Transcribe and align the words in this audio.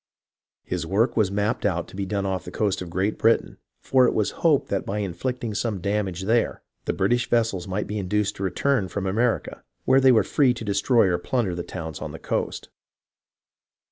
His 0.63 0.83
work 0.83 1.15
was 1.15 1.29
mapped 1.29 1.63
out 1.63 1.87
to 1.89 1.95
be 1.95 2.07
done 2.07 2.25
off 2.25 2.43
the 2.43 2.49
coast 2.49 2.81
of 2.81 2.89
Great 2.89 3.19
Britain, 3.19 3.59
for 3.81 4.07
it 4.07 4.15
was 4.15 4.31
hoped 4.41 4.69
that 4.69 4.83
by 4.83 4.97
inflicting 4.97 5.53
some 5.53 5.79
damage 5.79 6.23
there 6.23 6.63
the 6.85 6.91
British 6.93 7.29
vessels 7.29 7.67
might 7.67 7.85
be 7.85 7.99
induced 7.99 8.37
to 8.37 8.43
return 8.43 8.87
from 8.87 9.05
America, 9.05 9.63
where 9.85 10.01
they 10.01 10.11
were 10.11 10.23
free 10.23 10.55
to 10.55 10.65
destroy 10.65 11.05
or 11.07 11.19
plunder 11.19 11.53
the 11.53 11.61
towns 11.61 11.99
on 12.01 12.13
the 12.13 12.17
coast. 12.17 12.69